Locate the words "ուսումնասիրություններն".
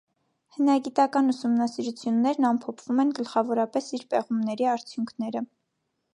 1.33-2.47